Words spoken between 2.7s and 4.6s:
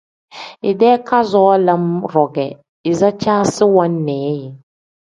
izicaasi wannii yi.